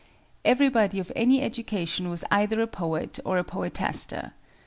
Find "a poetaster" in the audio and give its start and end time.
3.37-4.33